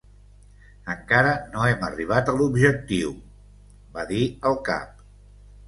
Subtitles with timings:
[0.93, 3.13] "Encara no hem arribat a l'objectiu",
[4.01, 5.09] va dir el cap.